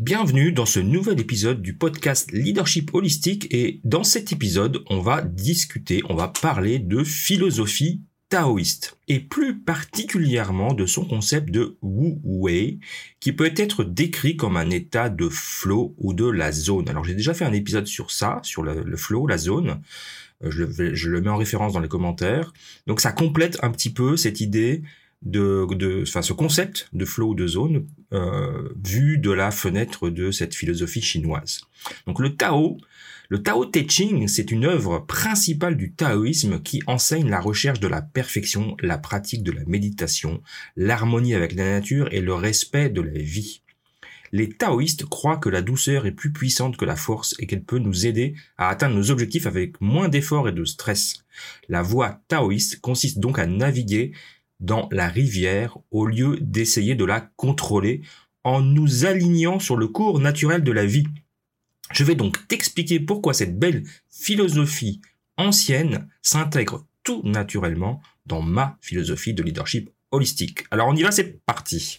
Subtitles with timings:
[0.00, 5.20] Bienvenue dans ce nouvel épisode du podcast Leadership Holistique et dans cet épisode, on va
[5.20, 8.00] discuter, on va parler de philosophie
[8.30, 12.78] taoïste et plus particulièrement de son concept de Wu Wei
[13.20, 16.88] qui peut être décrit comme un état de flow ou de la zone.
[16.88, 19.82] Alors j'ai déjà fait un épisode sur ça, sur le, flow, la zone.
[20.42, 22.54] Euh, je je le mets en référence dans les commentaires.
[22.86, 24.82] Donc ça complète un petit peu cette idée
[25.22, 30.30] de, de enfin, ce concept de flow de zone euh, vu de la fenêtre de
[30.30, 31.60] cette philosophie chinoise.
[32.06, 32.78] Donc le Tao,
[33.28, 37.86] le Tao Te Ching, c'est une œuvre principale du taoïsme qui enseigne la recherche de
[37.86, 40.42] la perfection, la pratique de la méditation,
[40.76, 43.62] l'harmonie avec la nature et le respect de la vie.
[44.32, 47.78] Les taoïstes croient que la douceur est plus puissante que la force et qu'elle peut
[47.78, 51.24] nous aider à atteindre nos objectifs avec moins d'efforts et de stress.
[51.68, 54.12] La voie taoïste consiste donc à naviguer
[54.60, 58.02] dans la rivière au lieu d'essayer de la contrôler
[58.44, 61.06] en nous alignant sur le cours naturel de la vie.
[61.92, 65.00] Je vais donc t'expliquer pourquoi cette belle philosophie
[65.36, 70.64] ancienne s'intègre tout naturellement dans ma philosophie de leadership holistique.
[70.70, 71.98] Alors on y va, c'est parti.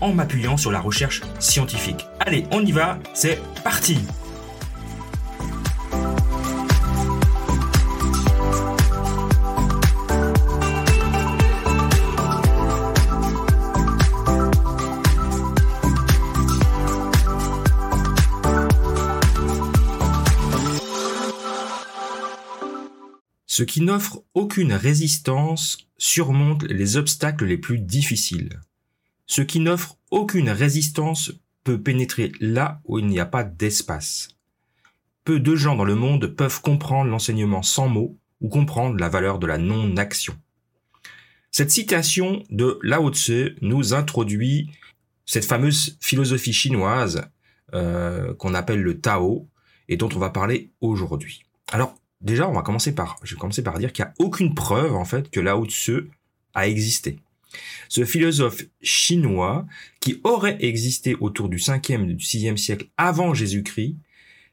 [0.00, 2.06] en m'appuyant sur la recherche scientifique.
[2.20, 3.98] Allez, on y va, c'est parti
[23.56, 28.60] Ce qui n'offre aucune résistance surmonte les obstacles les plus difficiles.
[29.26, 31.32] Ce qui n'offre aucune résistance
[31.64, 34.28] peut pénétrer là où il n'y a pas d'espace.
[35.24, 39.38] Peu de gens dans le monde peuvent comprendre l'enseignement sans mots ou comprendre la valeur
[39.40, 40.34] de la non-action.
[41.50, 44.70] Cette citation de Lao Tse nous introduit
[45.24, 47.28] cette fameuse philosophie chinoise
[47.74, 49.48] euh, qu'on appelle le Tao
[49.88, 51.42] et dont on va parler aujourd'hui.
[51.72, 54.54] Alors déjà, on va commencer par, je vais commencer par dire qu'il n'y a aucune
[54.54, 56.04] preuve en fait que Lao Tse
[56.54, 57.18] a existé.
[57.88, 59.66] Ce philosophe chinois
[60.00, 63.96] qui aurait existé autour du 5e et du 6e siècle avant Jésus-Christ,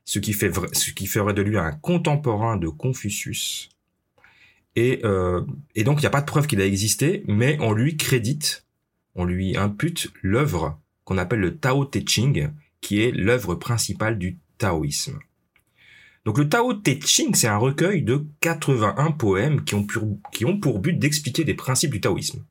[0.06, 3.70] ce qui, ferait de lui un contemporain de Confucius.
[4.76, 5.42] Et, euh,
[5.78, 8.66] donc il n'y a pas de preuve qu'il a existé, mais on lui crédite,
[9.16, 12.50] on lui impute l'œuvre qu'on appelle le Tao Te Ching,
[12.82, 15.20] qui est l'œuvre principale du taoïsme.
[16.26, 19.86] Donc le Tao Te Ching, c'est un recueil de 81 poèmes qui ont,
[20.32, 22.44] qui ont pour but d'expliquer des principes du taoïsme.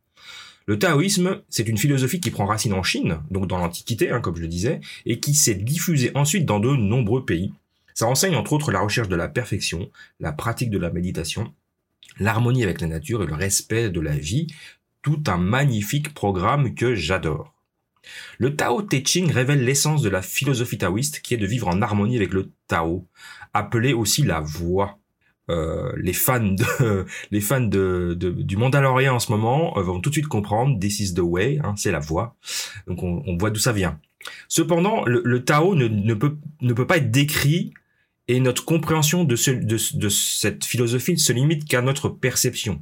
[0.67, 4.37] Le taoïsme, c'est une philosophie qui prend racine en Chine, donc dans l'Antiquité, hein, comme
[4.37, 7.53] je le disais, et qui s'est diffusée ensuite dans de nombreux pays.
[7.95, 9.91] Ça enseigne entre autres la recherche de la perfection,
[10.21, 11.53] la pratique de la méditation,
[12.19, 14.47] l'harmonie avec la nature et le respect de la vie,
[15.03, 17.53] tout un magnifique programme que j'adore.
[18.39, 21.83] Le Tao Te Ching révèle l'essence de la philosophie taoïste qui est de vivre en
[21.83, 23.07] harmonie avec le Tao,
[23.53, 24.99] appelé aussi la voie.
[25.53, 30.09] Euh, les fans de les fans de, du Mandalorian en ce moment euh, vont tout
[30.09, 32.37] de suite comprendre this is the way hein, c'est la voie
[32.87, 33.99] donc on, voit d'où ça vient
[34.49, 37.75] cependant le, Tao ne, ne, peut ne peut pas être décrit
[38.29, 42.81] et notre compréhension de, ce, de, de cette philosophie ne se limite qu'à notre perception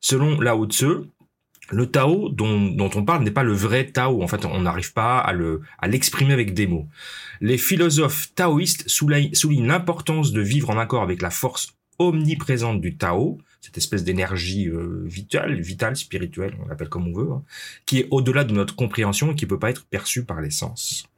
[0.00, 0.86] selon Lao Tzu
[1.70, 4.22] le Tao dont, dont on parle n'est pas le vrai Tao.
[4.22, 6.86] En fait, on n'arrive pas à le à l'exprimer avec des mots.
[7.40, 13.38] Les philosophes taoïstes soulignent l'importance de vivre en accord avec la force omniprésente du Tao,
[13.60, 17.42] cette espèce d'énergie euh, vitale, vitale, spirituelle, on l'appelle comme on veut, hein,
[17.84, 20.50] qui est au-delà de notre compréhension et qui ne peut pas être perçue par les
[20.50, 21.08] sens.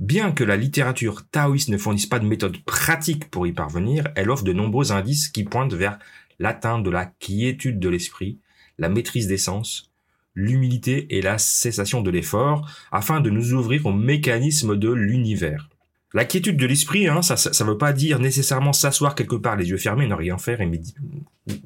[0.00, 4.30] Bien que la littérature taoïste ne fournisse pas de méthode pratique pour y parvenir, elle
[4.30, 5.98] offre de nombreux indices qui pointent vers
[6.38, 8.38] l'atteinte de la quiétude de l'esprit,
[8.78, 9.92] la maîtrise des sens,
[10.34, 15.68] l'humilité et la cessation de l'effort, afin de nous ouvrir au mécanisme de l'univers.
[16.14, 19.68] La quiétude de l'esprit, hein, ça ne veut pas dire nécessairement s'asseoir quelque part les
[19.68, 20.70] yeux fermés, ne rien faire et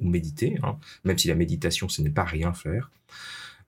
[0.01, 2.91] ou méditer, hein, même si la méditation, ce n'est pas rien faire.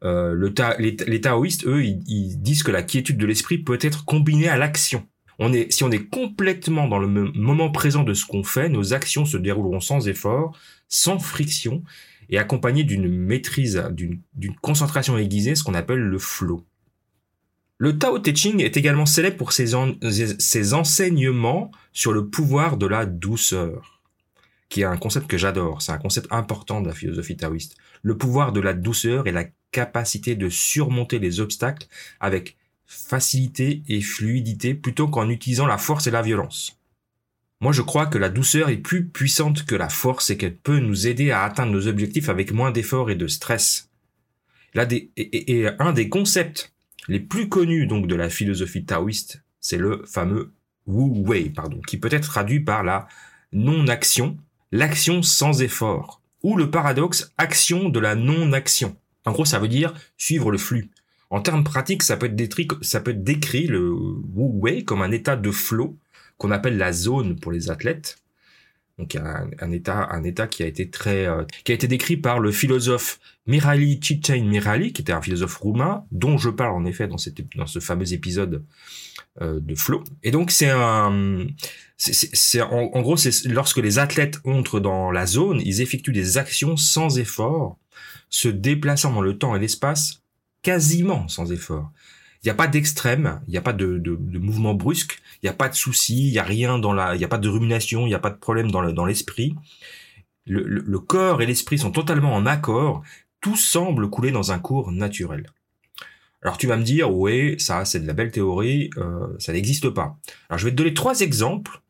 [0.02, 4.06] Euh, le les, taoïstes, eux, ils, ils, disent que la quiétude de l'esprit peut être
[4.06, 5.06] combinée à l'action.
[5.38, 8.94] On est, si on est complètement dans le moment présent de ce qu'on fait, nos
[8.94, 11.82] actions se dérouleront sans effort, sans friction,
[12.30, 16.64] et accompagnées d'une maîtrise, d'une concentration aiguisée, ce qu'on appelle le flow.
[17.82, 19.74] Le Tao Te Ching est également célèbre pour ses,
[20.74, 24.02] enseignements sur le pouvoir de la douceur,
[24.68, 27.78] qui est un concept que j'adore, c'est un concept important de la philosophie taoïste.
[28.02, 31.86] Le pouvoir de la douceur et la capacité de surmonter les obstacles
[32.20, 36.78] avec facilité et fluidité plutôt qu'en utilisant la force et la violence.
[37.62, 40.80] Moi, je crois que la douceur est plus puissante que la force et qu'elle peut
[40.80, 43.88] nous aider à atteindre nos objectifs avec moins d'efforts et de stress.
[44.74, 44.86] Là,
[45.16, 46.74] et, un des concepts
[47.10, 50.52] les plus connus donc de la philosophie taoïste, c'est le fameux
[50.86, 53.08] Wu Wei, pardon, qui peut être traduit par la
[53.52, 54.38] non-action,
[54.70, 58.96] l'action sans effort, ou le paradoxe action de la non-action.
[59.26, 60.88] En gros, ça veut dire suivre le flux.
[61.30, 65.50] En termes pratiques, ça peut être décrit, ça le Wu Wei comme un état de
[65.50, 65.98] flow
[66.38, 68.18] qu'on appelle la zone pour les athlètes.
[69.00, 72.38] Donc un, état, un état qui a été très, euh, qui a été décrit par
[72.38, 77.16] le philosophe Mirali Csikszentmihalyi, qui était un philosophe roumain, dont je parle en effet dans,
[77.16, 78.62] cette, dans ce fameux épisode
[79.40, 80.04] euh, de Flow.
[80.22, 81.46] Et donc c'est un,
[81.96, 86.36] c'est en, en, gros c'est lorsque les athlètes entrent dans la zone, ils effectuent des
[86.36, 87.78] actions sans effort,
[88.28, 90.20] se déplaçant dans le temps et l'espace
[90.60, 91.90] quasiment sans effort.
[92.42, 95.54] Il n'y a pas d'extrême, il n'y a pas de, mouvement brusque, il n'y a
[95.54, 98.06] pas de souci, il n'y a rien dans la, il n'y a pas de rumination,
[98.06, 99.54] il n'y a pas de problème dans, le, dans l'esprit.
[100.46, 103.02] Le, corps et l'esprit sont totalement en accord,
[103.40, 105.46] tout semble couler dans un cours naturel.
[106.42, 109.90] Alors tu vas me dire, oui, ça c'est de la belle théorie, euh, ça n'existe
[109.90, 110.18] pas.
[110.48, 111.82] Alors je vais te donner trois exemples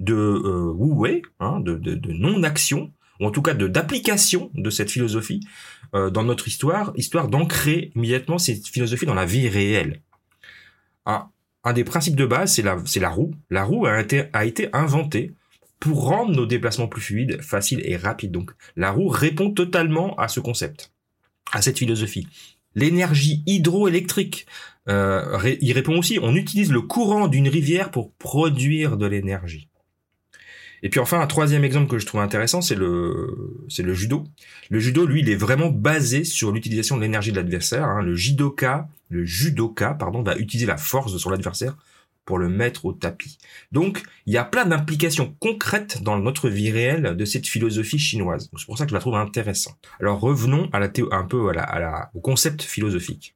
[0.00, 5.40] de euh, hein, de non-action, ou en tout cas de d'application de cette philosophie
[5.94, 10.00] euh, dans notre histoire, histoire d'ancrer immédiatement cette philosophie dans la vie réelle.
[11.06, 11.28] Un,
[11.64, 13.34] un des principes de base, c'est la, roue.
[13.50, 15.32] La roue a été, a été inventée
[15.78, 18.32] pour rendre nos déplacements plus fluides, faciles et rapides.
[18.32, 20.92] Donc la roue répond totalement à ce concept,
[21.52, 22.26] à cette philosophie.
[22.74, 24.46] L'énergie hydroélectrique,
[24.88, 29.68] euh, il répond aussi, on utilise le courant d'une rivière pour produire de l'énergie.
[30.82, 34.24] Et puis enfin, un troisième exemple que je trouve intéressant, c'est le, c'est le judo.
[34.68, 37.84] Le judo, lui, il est vraiment basé sur l'utilisation de l'énergie de l'adversaire.
[37.84, 38.02] Hein.
[38.02, 41.76] Le judoka, le judoka, pardon, va utiliser la force de son adversaire
[42.24, 43.38] pour le mettre au tapis.
[43.72, 48.48] Donc, il y a plein d'implications concrètes dans notre vie réelle de cette philosophie chinoise.
[48.56, 49.78] C'est pour ça que je la trouve intéressante.
[50.00, 53.34] Alors, revenons à la un peu à la, à la, au concept philosophique.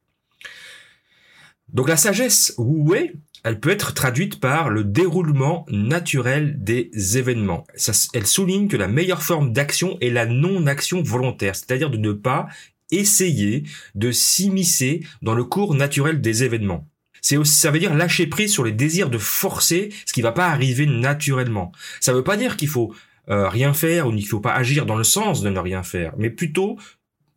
[1.69, 3.13] Donc, la sagesse Wu Wei,
[3.47, 7.65] elle peut être traduite par le déroulement naturel des événements.
[8.13, 12.49] Elle souligne que la meilleure forme d'action est la non-action volontaire, c'est-à-dire de ne pas
[12.91, 13.63] essayer
[13.95, 16.89] de s'immiscer dans le cours naturel des événements.
[17.23, 20.87] Ça veut dire lâcher prise sur les désirs de forcer ce qui va pas arriver
[20.87, 21.71] naturellement.
[22.01, 22.93] Ça veut pas dire qu'il faut
[23.31, 26.15] euh, rien faire ou qu'il faut pas agir dans le sens de ne rien faire,
[26.19, 26.79] mais plutôt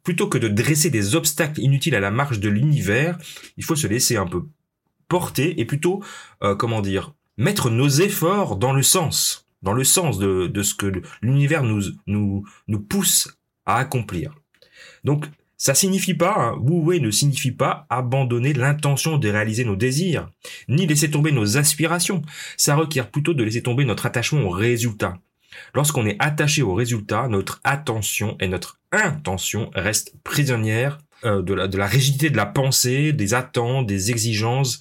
[0.03, 3.19] plutôt que de dresser des obstacles inutiles à la marche de l'univers,
[3.57, 4.45] il faut se laisser un peu
[5.09, 6.01] porter et plutôt,
[6.43, 11.01] euh, comment dire, mettre nos efforts dans le sens, dans le sens de, ce que
[11.21, 14.33] l'univers nous, nous, nous pousse à accomplir.
[15.03, 15.25] Donc,
[15.57, 20.29] ça signifie pas, hein, ne signifie pas abandonner l'intention de réaliser nos désirs,
[20.69, 22.21] ni laisser tomber nos aspirations.
[22.55, 25.19] Ça requiert plutôt de laisser tomber notre attachement au résultat.
[25.75, 31.67] Lorsqu'on est attaché au résultat, notre attention et notre intention restent prisonnières euh, de, la,
[31.67, 34.79] de la rigidité de la pensée, des attentes, des exigences,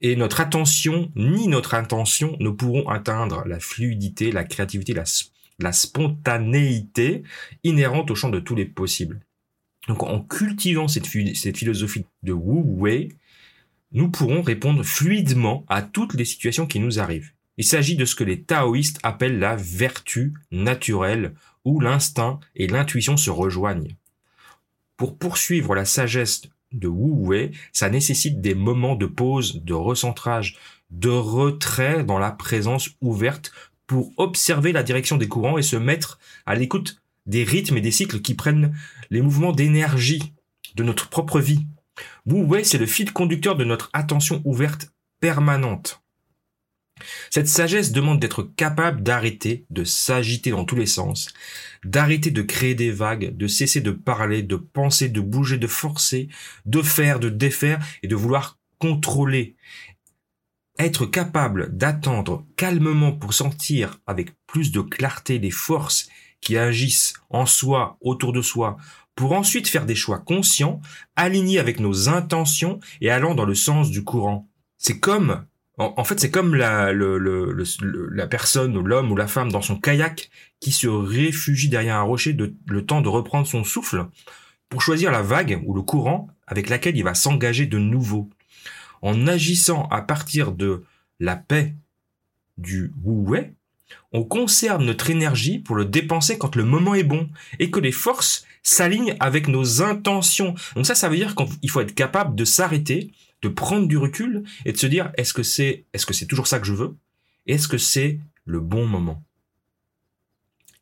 [0.00, 7.24] et notre attention ni notre intention ne pourront atteindre la fluidité, la créativité, la, spontanéité
[7.64, 9.20] inhérente au champ de tous les possibles.
[9.88, 13.08] Donc en cultivant cette, cette philosophie de Wu Wei,
[13.90, 17.32] nous pourrons répondre fluidement à toutes les situations qui nous arrivent.
[17.58, 21.34] Il s'agit de ce que les taoïstes appellent la vertu naturelle,
[21.64, 23.96] où l'instinct et l'intuition se rejoignent.
[25.02, 30.56] Pour poursuivre la sagesse de Wu Wei, ça nécessite des moments de pause, de recentrage,
[30.92, 33.50] de retrait dans la présence ouverte
[33.88, 37.90] pour observer la direction des courants et se mettre à l'écoute des rythmes et des
[37.90, 38.76] cycles qui prennent
[39.10, 40.34] les mouvements d'énergie
[40.76, 41.66] de notre propre vie.
[42.26, 46.01] Wu Wei, c'est le fil conducteur de notre attention ouverte permanente.
[47.30, 51.32] Cette sagesse demande d'être capable d'arrêter de s'agiter dans tous les sens,
[51.84, 56.28] d'arrêter de créer des vagues, de cesser de parler, de penser, de bouger, de forcer,
[56.66, 59.56] de faire, de défaire et de vouloir contrôler.
[60.78, 66.08] Être capable d'attendre calmement pour sentir avec plus de clarté les forces
[66.40, 68.76] qui agissent en soi, autour de soi,
[69.14, 70.80] pour ensuite faire des choix conscients,
[71.14, 74.48] alignés avec nos intentions et allant dans le sens du courant.
[74.78, 75.44] C'est comme,
[75.78, 76.92] en, fait, c'est comme la,
[78.28, 82.36] personne, l'homme ou la femme dans son kayak qui se réfugie derrière un rocher
[82.66, 84.06] le temps de reprendre son souffle
[84.68, 88.28] pour choisir la vague ou le courant avec laquelle il va s'engager de nouveau.
[89.00, 90.84] En agissant à partir de
[91.18, 91.74] la paix
[92.58, 93.54] du wu
[94.12, 97.92] on conserve notre énergie pour le dépenser quand le moment est bon et que les
[97.92, 100.54] forces s'alignent avec nos intentions.
[100.76, 103.10] Donc ça, ça veut dire qu'il faut être capable de s'arrêter,
[103.42, 106.46] de prendre du recul et de se dire est-ce que c'est est-ce que c'est toujours
[106.46, 106.96] ça que je veux?
[107.46, 109.22] Est-ce que c'est le bon moment?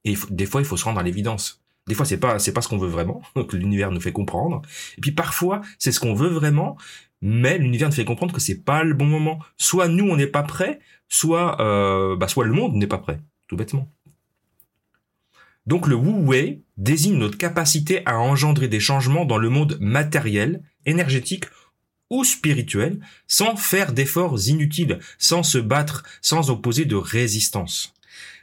[0.05, 1.63] Et des fois, il faut se rendre à l'évidence.
[1.87, 4.63] Des fois, c'est pas c'est pas ce qu'on veut vraiment que l'univers nous fait comprendre.
[4.99, 6.77] Et puis parfois, c'est ce qu'on veut vraiment,
[7.23, 9.41] mais l'univers nous fait comprendre que c'est pas le bon moment.
[9.57, 13.21] Soit nous, on n'est pas prêt, soit, euh, bah, soit le monde n'est pas prêt,
[13.49, 13.91] tout bêtement.
[15.67, 20.63] Donc le Wu Wei désigne notre capacité à engendrer des changements dans le monde matériel,
[20.87, 21.45] énergétique
[22.11, 27.95] ou spirituel, sans faire d'efforts inutiles, sans se battre, sans opposer de résistance.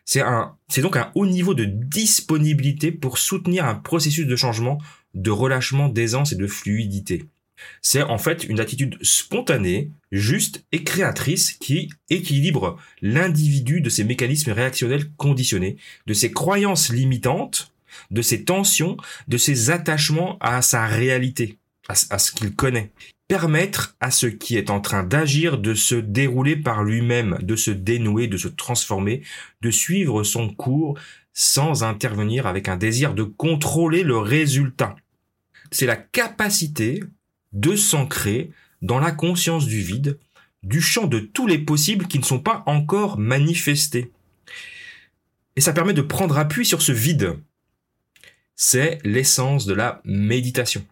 [0.06, 4.78] C'est un, c'est donc un haut niveau de disponibilité pour soutenir un processus de changement,
[5.14, 7.26] de relâchement, d'aisance et de fluidité.
[7.82, 14.52] C'est en fait une attitude spontanée, juste et créatrice qui équilibre l'individu de ses mécanismes
[14.52, 17.72] réactionnels conditionnés, de ses croyances limitantes,
[18.12, 18.98] de ses tensions,
[19.28, 21.58] de ses attachements à sa réalité,
[21.88, 22.92] à, ce qu'il connaît.
[23.28, 27.72] Permettre à ce qui est en train d'agir de se dérouler par lui-même, de se
[27.72, 29.22] dénouer, de se transformer,
[29.62, 30.98] de suivre son cours
[31.34, 34.96] sans intervenir avec un désir de contrôler le résultat.
[35.72, 37.04] C'est la capacité
[37.52, 40.18] de s'ancrer dans la conscience du vide,
[40.64, 44.12] du champ de tous les possibles qui ne sont pas encore manifestés.
[45.56, 47.38] Et ça permet de prendre appui sur ce vide.
[48.56, 50.86] C'est l'essence de la méditation.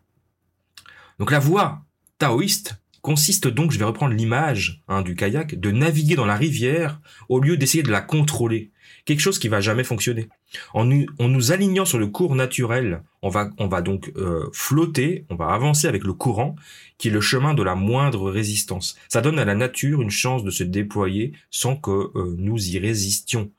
[1.17, 1.84] Donc la voie
[2.17, 6.99] taoïste consiste donc, je vais reprendre l'image hein, du kayak, de naviguer dans la rivière
[7.29, 8.71] au lieu d'essayer de la contrôler
[9.05, 10.27] quelque chose qui va jamais fonctionner.
[10.73, 15.25] En nous, en alignant sur le cours naturel, on va, on va donc euh, flotter,
[15.29, 16.55] on va avancer avec le courant,
[16.97, 18.97] qui est le chemin de la moindre résistance.
[19.07, 22.79] Ça donne à la nature une chance de se déployer sans que euh, nous y
[22.79, 23.51] résistions.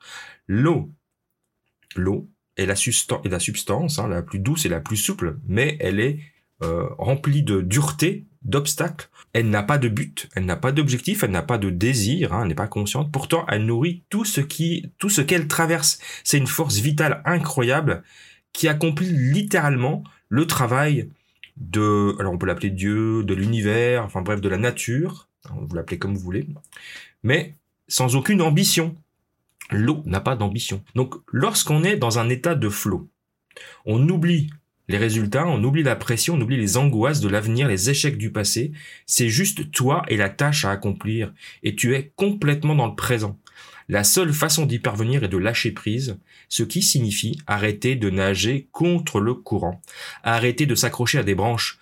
[0.47, 0.91] L'eau,
[1.95, 5.77] l'eau est la, est la substance hein, la plus douce et la plus souple, mais
[5.79, 6.19] elle est
[6.63, 9.09] euh, remplie de dureté d'obstacles.
[9.33, 12.41] Elle n'a pas de but, elle n'a pas d'objectif, elle n'a pas de désir, hein,
[12.41, 13.11] elle n'est pas consciente.
[13.11, 15.99] Pourtant, elle nourrit tout ce qui, tout ce qu'elle traverse.
[16.23, 18.03] C'est une force vitale incroyable
[18.53, 21.09] qui accomplit littéralement le travail
[21.57, 25.27] de, alors on peut l'appeler Dieu, de l'univers, enfin bref, de la nature.
[25.49, 26.47] Vous l'appelez comme vous voulez.
[27.23, 27.55] Mais
[27.87, 28.95] sans aucune ambition.
[29.69, 30.81] L'eau n'a pas d'ambition.
[30.95, 33.09] Donc, lorsqu'on est dans un état de flot,
[33.85, 34.49] on oublie
[34.87, 38.31] les résultats, on oublie la pression, on oublie les angoisses de l'avenir, les échecs du
[38.31, 38.71] passé.
[39.05, 41.33] C'est juste toi et la tâche à accomplir.
[41.63, 43.37] Et tu es complètement dans le présent.
[43.89, 46.17] La seule façon d'y parvenir est de lâcher prise,
[46.49, 49.81] ce qui signifie arrêter de nager contre le courant,
[50.23, 51.79] arrêter de s'accrocher à des branches,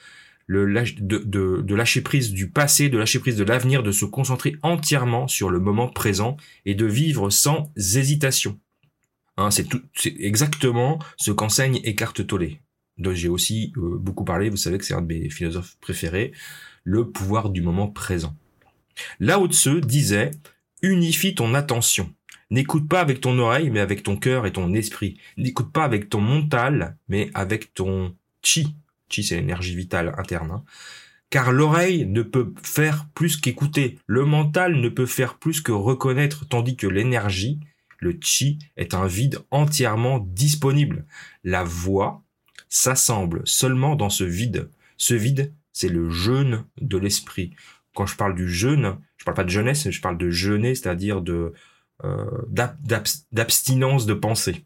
[0.48, 5.50] de, lâcher prise du passé, de lâcher prise de l'avenir, de se concentrer entièrement sur
[5.50, 8.60] le moment présent et de vivre sans hésitation.
[9.38, 9.68] Hein, c'est
[10.20, 12.60] exactement ce qu'enseigne Eckhart Tolle
[12.98, 16.32] dont j'ai aussi euh, beaucoup parlé, vous savez que c'est un de mes philosophes préférés,
[16.84, 18.36] le pouvoir du moment présent.
[19.20, 20.32] Lao Tzu disait,
[20.82, 22.14] unifie ton attention.
[22.52, 25.20] N'écoute pas avec ton oreille, mais avec ton cœur et ton esprit.
[25.38, 28.76] N'écoute pas avec ton mental, mais avec ton chi.
[29.10, 30.52] Chi, c'est l'énergie vitale interne.
[30.52, 30.64] Hein.
[31.30, 33.98] Car l'oreille ne peut faire plus qu'écouter.
[34.06, 37.60] Le mental ne peut faire plus que reconnaître, tandis que l'énergie,
[38.00, 41.06] le chi, est un vide entièrement disponible.
[41.44, 42.24] La voix,
[42.76, 44.70] s'assemble seulement dans ce vide.
[44.98, 47.56] Ce vide, c'est le jeûne de l'esprit.
[47.94, 51.24] Quand je parle du jeûne, je parle pas de jeunesse, je parle de jeûner, c'est-à-dire
[52.04, 52.30] euh,
[53.32, 54.66] d'abstinence de pensée.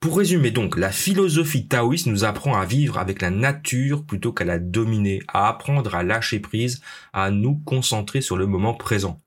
[0.00, 4.44] Pour résumer donc, la philosophie taoïste nous apprend à vivre avec la nature plutôt qu'à
[4.44, 6.80] la dominer, à apprendre à lâcher prise,
[7.12, 9.20] à nous concentrer sur le moment présent.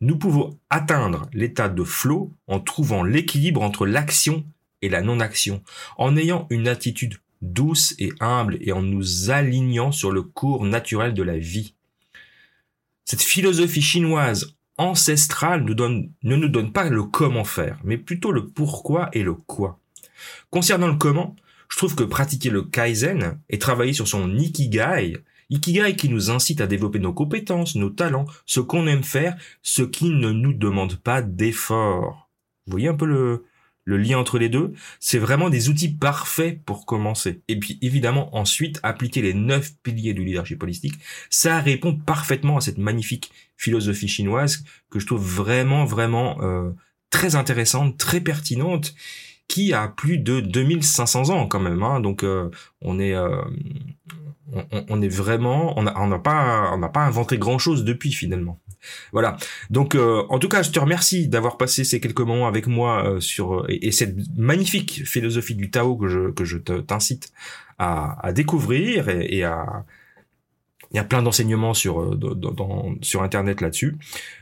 [0.00, 4.44] Nous pouvons atteindre l'état de flow en trouvant l'équilibre entre l'action
[4.82, 5.62] et la non-action,
[5.98, 11.14] en ayant une attitude douce et humble et en nous alignant sur le cours naturel
[11.14, 11.74] de la vie.
[13.04, 18.32] Cette philosophie chinoise ancestrale nous donne, ne nous donne pas le comment faire, mais plutôt
[18.32, 19.78] le pourquoi et le quoi.
[20.50, 21.36] Concernant le comment,
[21.68, 25.18] je trouve que pratiquer le kaizen et travailler sur son ikigai,
[25.50, 29.82] ikigai qui nous incite à développer nos compétences, nos talents, ce qu'on aime faire, ce
[29.82, 32.30] qui ne nous demande pas d'effort.
[32.66, 33.44] Vous voyez un peu le,
[33.90, 37.40] le lien entre les deux, c'est vraiment des outils parfaits pour commencer.
[37.48, 40.94] Et puis évidemment ensuite appliquer les neuf piliers du leadership holistique,
[41.28, 46.70] ça répond parfaitement à cette magnifique philosophie chinoise que je trouve vraiment vraiment euh,
[47.10, 48.94] très intéressante, très pertinente,
[49.48, 51.82] qui a plus de 2500 ans quand même.
[51.82, 51.98] Hein.
[51.98, 52.48] Donc euh,
[52.82, 53.42] on est euh,
[54.88, 58.58] on, est vraiment on n'a on pas on n'a pas inventé grand chose depuis finalement.
[59.12, 59.36] Voilà.
[59.70, 63.04] Donc, euh, en tout cas, je te remercie d'avoir passé ces quelques moments avec moi
[63.04, 67.32] euh, sur et, cette magnifique philosophie du Tao que je que je t'incite
[67.78, 69.84] à, à, découvrir et, à
[70.92, 73.96] il y a plein d'enseignements sur euh, dans, sur internet là-dessus.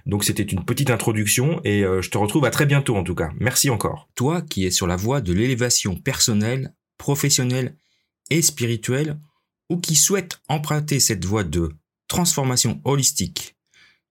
[0.07, 3.31] Donc c'était une petite introduction et je te retrouve à très bientôt en tout cas.
[3.39, 4.09] Merci encore.
[4.15, 7.75] Toi qui es sur la voie de l'élévation personnelle, professionnelle
[8.31, 9.19] et spirituelle
[9.69, 11.75] ou qui souhaite emprunter cette voie de
[12.09, 13.59] transformation holistique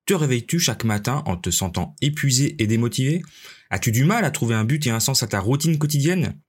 [0.07, 3.21] te réveilles-tu chaque matin en te sentant épuisé et démotivé?
[3.69, 6.39] As-tu du mal à trouver un but et un sens à ta routine quotidienne?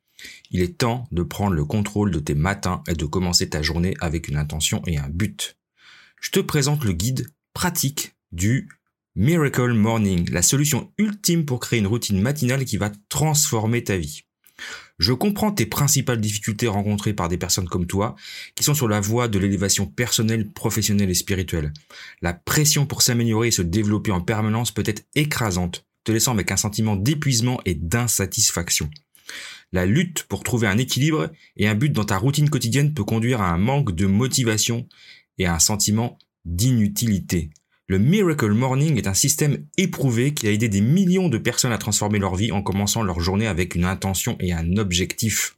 [0.53, 3.97] Il est temps de prendre le contrôle de tes matins et de commencer ta journée
[4.01, 5.59] avec une intention et un but.
[6.21, 8.69] Je te présente le guide pratique du
[9.17, 14.23] Miracle Morning, la solution ultime pour créer une routine matinale qui va transformer ta vie.
[14.99, 18.17] Je comprends tes principales difficultés rencontrées par des personnes comme toi
[18.55, 21.73] qui sont sur la voie de l'élévation personnelle, professionnelle et spirituelle.
[22.21, 26.51] La pression pour s'améliorer et se développer en permanence peut être écrasante, te laissant avec
[26.51, 28.91] un sentiment d'épuisement et d'insatisfaction.
[29.73, 33.41] La lutte pour trouver un équilibre et un but dans ta routine quotidienne peut conduire
[33.41, 34.89] à un manque de motivation
[35.37, 37.51] et à un sentiment d'inutilité.
[37.91, 41.79] Le Miracle Morning est un système éprouvé qui a aidé des millions de personnes à
[41.79, 45.57] transformer leur vie en commençant leur journée avec une intention et un objectif.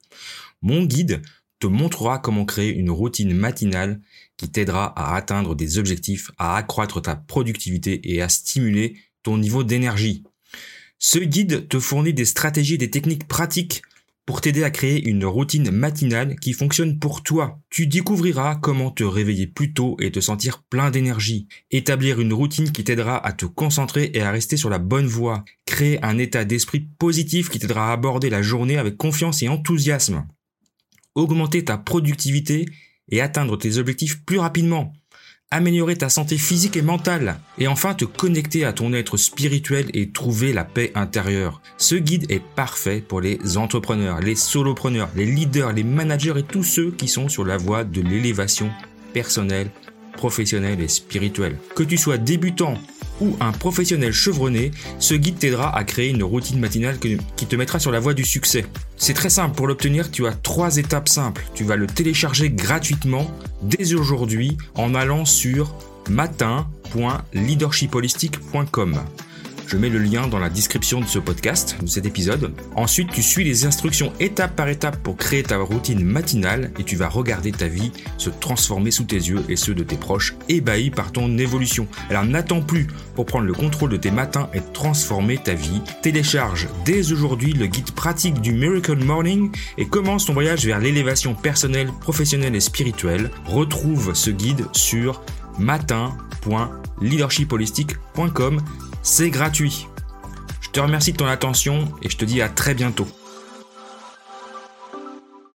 [0.62, 1.22] Mon guide
[1.58, 4.00] te montrera comment créer une routine matinale
[4.36, 8.94] qui t'aidera à atteindre des objectifs, à accroître ta productivité et à stimuler
[9.24, 10.22] ton niveau d'énergie.
[11.00, 13.82] Ce guide te fournit des stratégies et des techniques pratiques
[14.30, 17.58] pour t'aider à créer une routine matinale qui fonctionne pour toi.
[17.68, 21.48] Tu découvriras comment te réveiller plus tôt et te sentir plein d'énergie.
[21.72, 25.44] Établir une routine qui t'aidera à te concentrer et à rester sur la bonne voie.
[25.66, 30.24] Créer un état d'esprit positif qui t'aidera à aborder la journée avec confiance et enthousiasme.
[31.16, 32.66] Augmenter ta productivité
[33.08, 34.92] et atteindre tes objectifs plus rapidement
[35.52, 40.10] améliorer ta santé physique et mentale, et enfin te connecter à ton être spirituel et
[40.10, 41.60] trouver la paix intérieure.
[41.76, 46.62] Ce guide est parfait pour les entrepreneurs, les solopreneurs, les leaders, les managers et tous
[46.62, 48.70] ceux qui sont sur la voie de l'élévation
[49.12, 49.70] personnelle,
[50.12, 51.56] professionnelle et spirituelle.
[51.74, 52.74] Que tu sois débutant
[53.20, 57.78] ou un professionnel chevronné, ce guide t'aidera à créer une routine matinale qui te mettra
[57.78, 58.64] sur la voie du succès.
[58.96, 61.46] C'est très simple, pour l'obtenir, tu as trois étapes simples.
[61.54, 63.30] Tu vas le télécharger gratuitement
[63.62, 65.74] dès aujourd'hui en allant sur
[66.08, 69.00] matin.leadershipholistique.com.
[69.70, 72.52] Je mets le lien dans la description de ce podcast, de cet épisode.
[72.74, 76.96] Ensuite, tu suis les instructions étape par étape pour créer ta routine matinale et tu
[76.96, 80.90] vas regarder ta vie se transformer sous tes yeux et ceux de tes proches ébahis
[80.90, 81.86] par ton évolution.
[82.08, 85.82] Alors n'attends plus pour prendre le contrôle de tes matins et transformer ta vie.
[86.02, 91.36] Télécharge dès aujourd'hui le guide pratique du Miracle Morning et commence ton voyage vers l'élévation
[91.36, 93.30] personnelle, professionnelle et spirituelle.
[93.46, 95.22] Retrouve ce guide sur
[95.60, 98.60] matin.leadershipholistique.com
[99.02, 99.86] c'est gratuit.
[100.60, 103.08] Je te remercie de ton attention et je te dis à très bientôt.